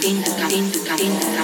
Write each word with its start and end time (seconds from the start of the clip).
tinta, 0.00 0.46
tinta, 0.48 0.94
tinta. 0.96 1.37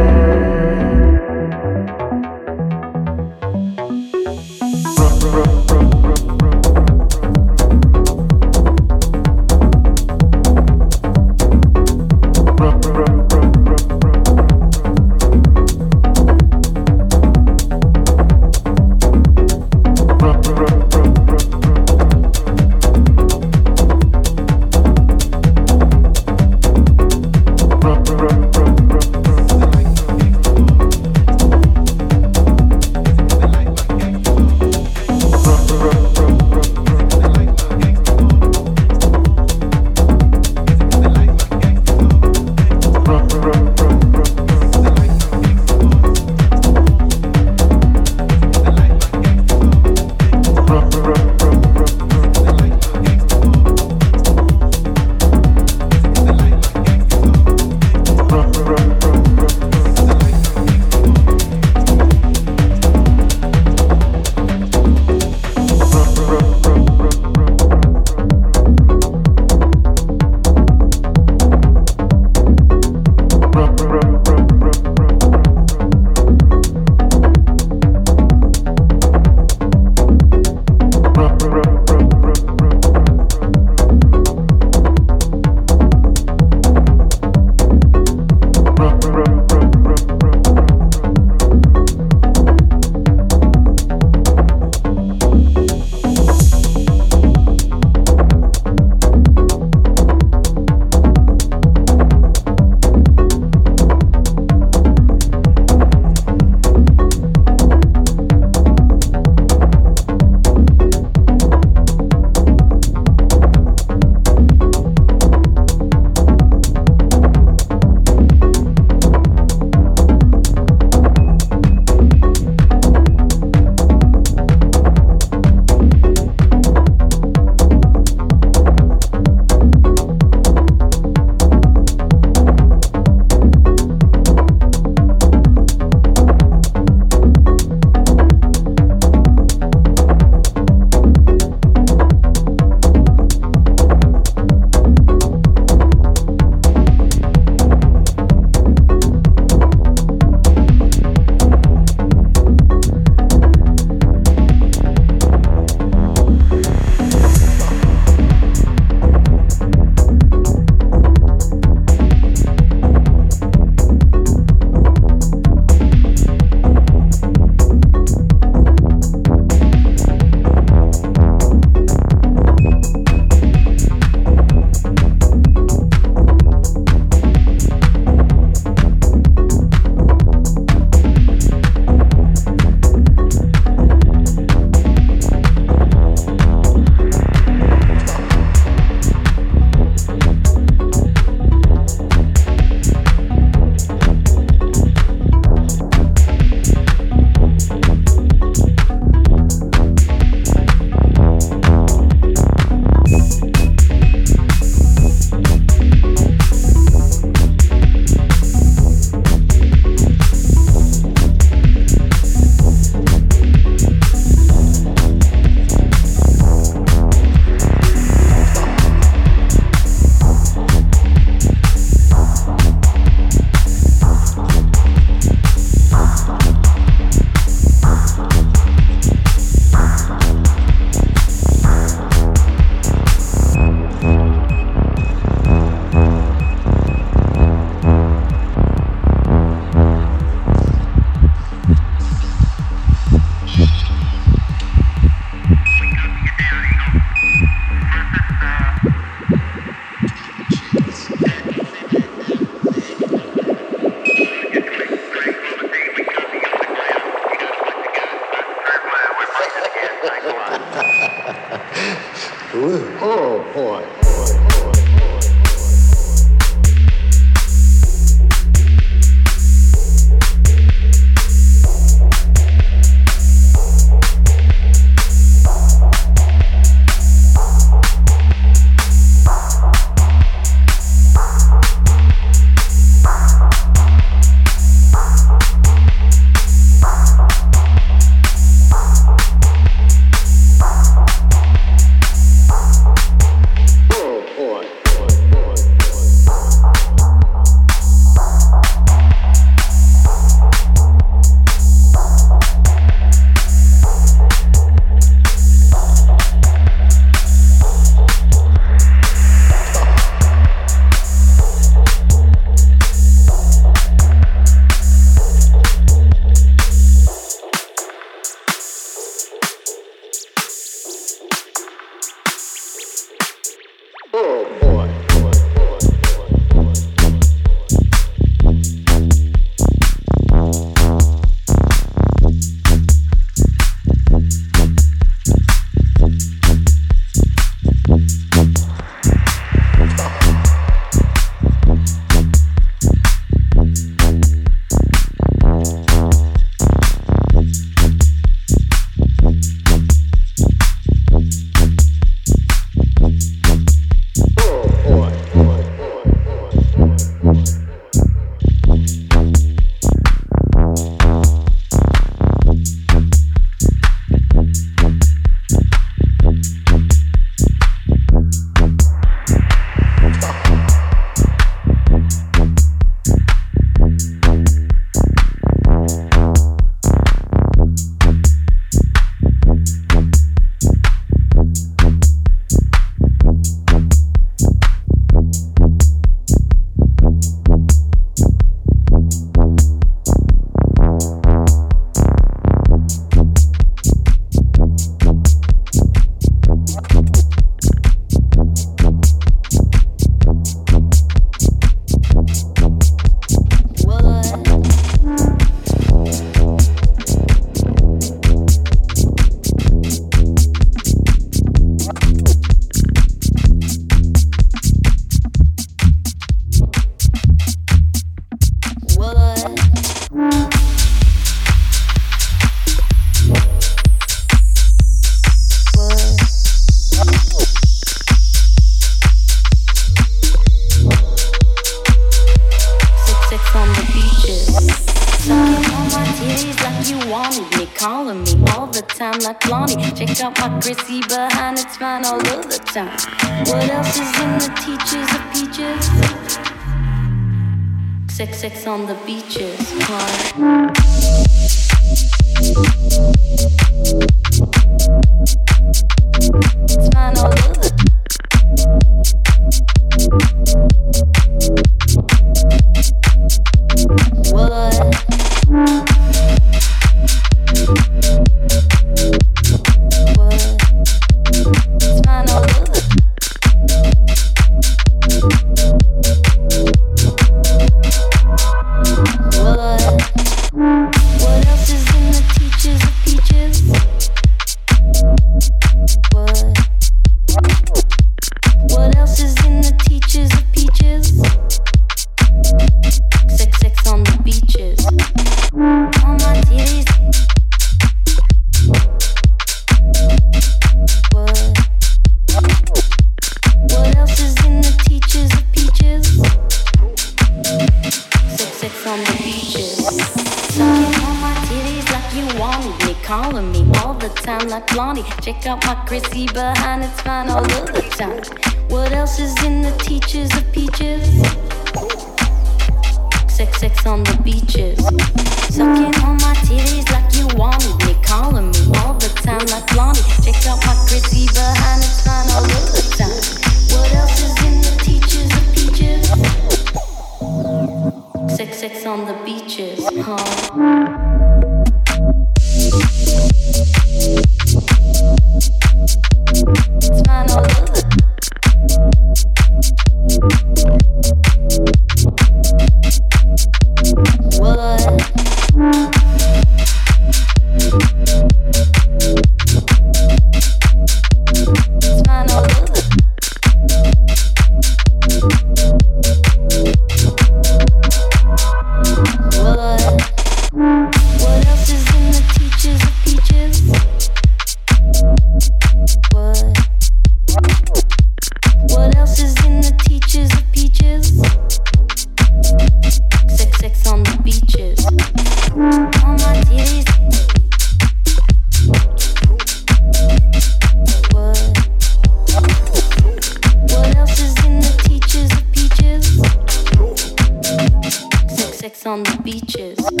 Beaches. 599.31 600.00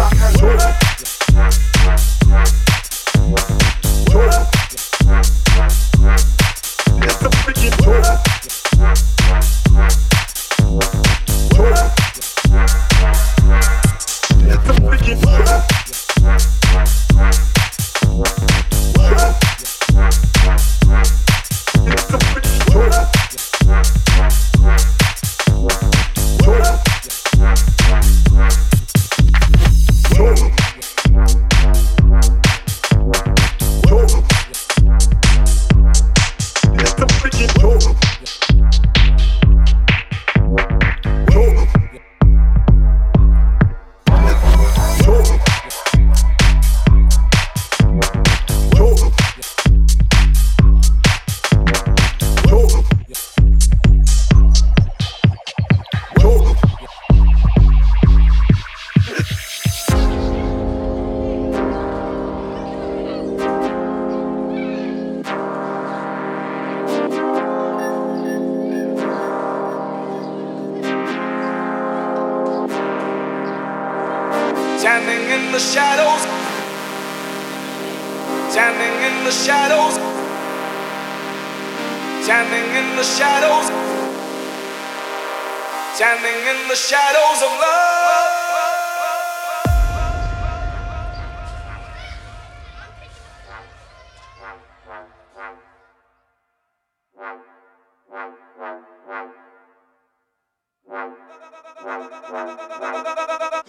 Yeah, 0.00 0.30
you 0.30 0.38
probably 0.38 0.79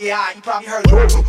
Yeah, 0.01 0.33
you 0.33 0.41
probably 0.41 0.67
heard. 0.67 0.83
Yeah, 0.89 1.21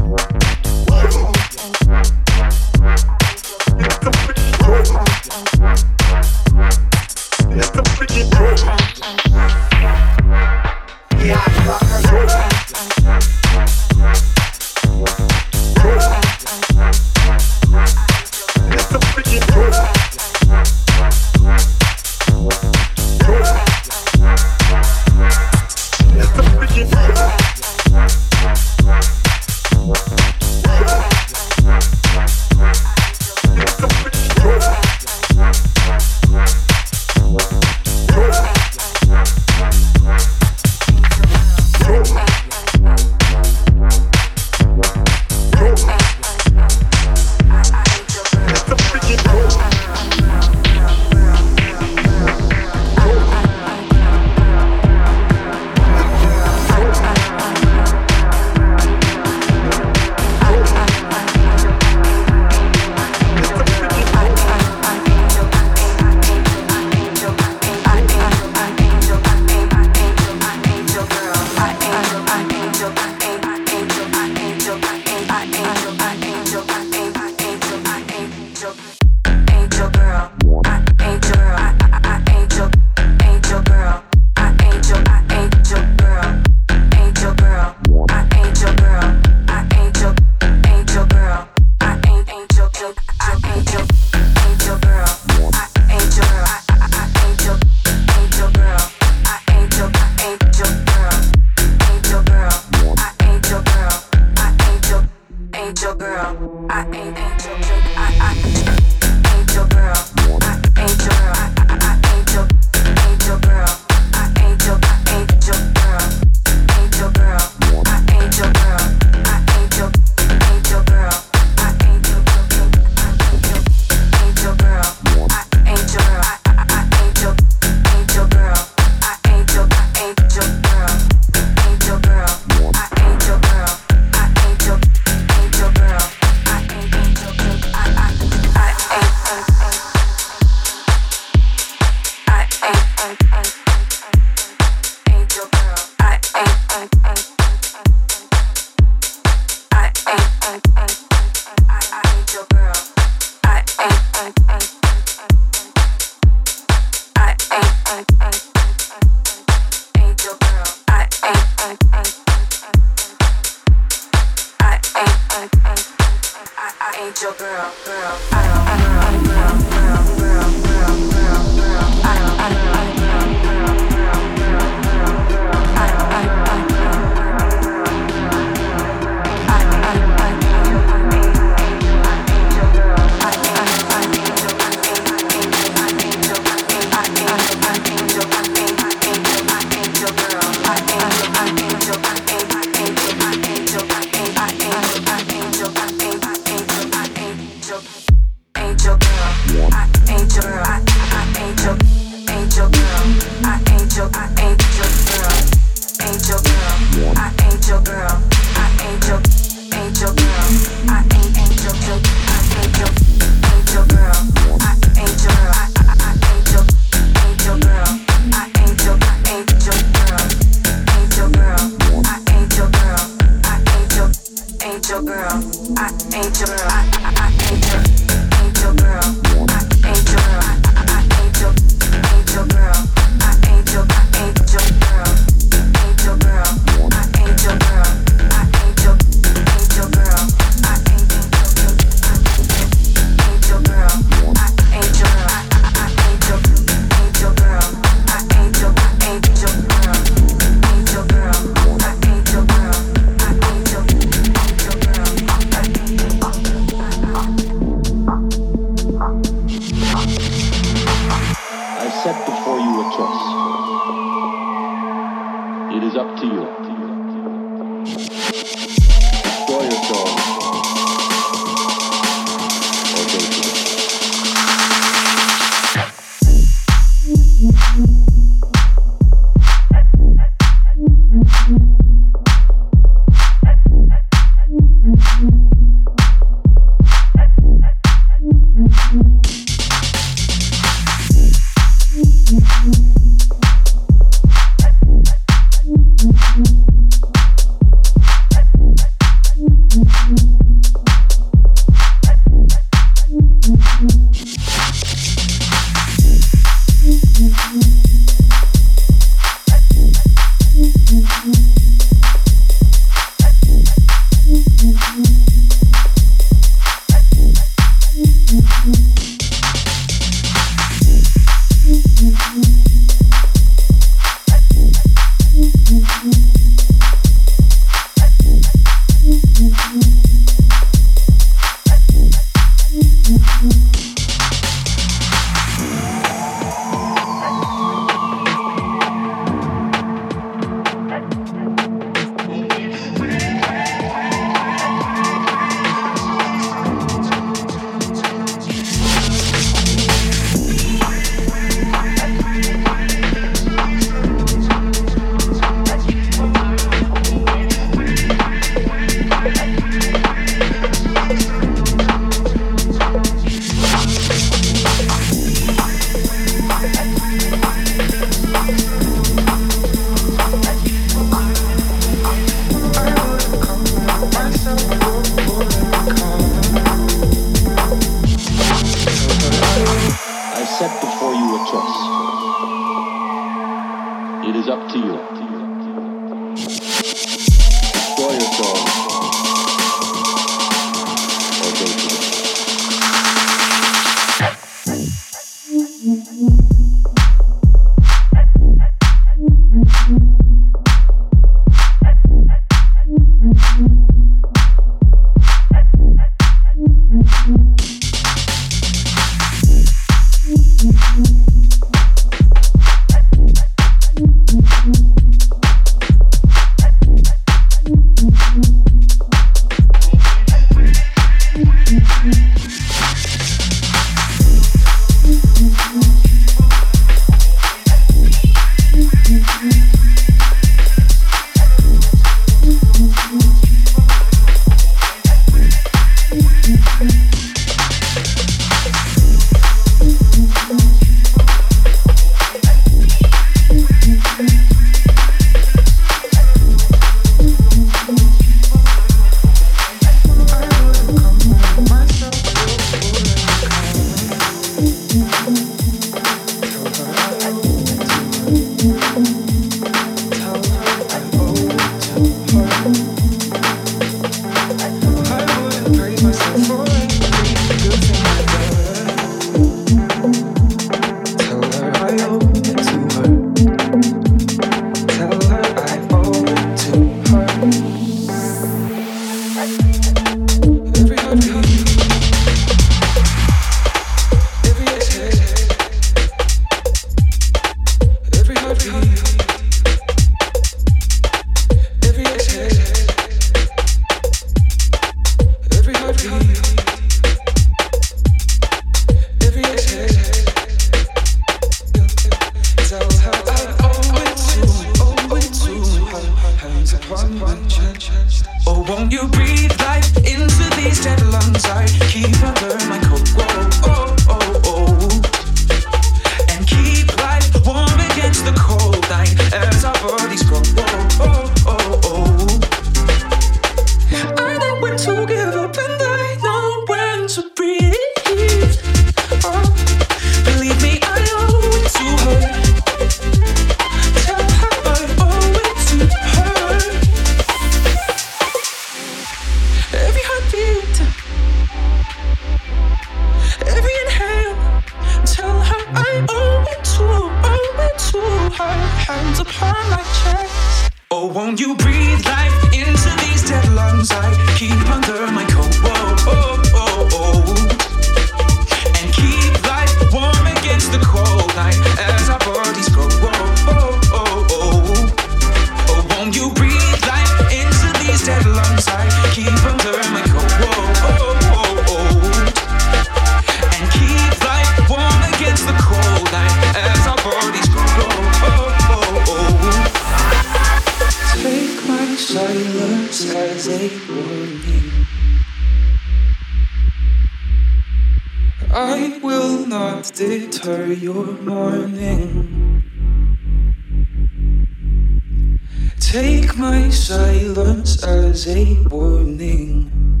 was 598.14 598.28
a 598.28 598.54
warning. 598.70 600.00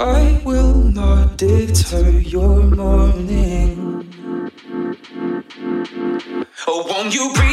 I 0.00 0.42
will 0.44 0.74
not 0.74 1.38
deter 1.38 2.10
your 2.18 2.64
mourning. 2.64 3.78
Oh, 6.66 6.84
won't 6.88 7.14
you 7.14 7.32
breathe? 7.32 7.51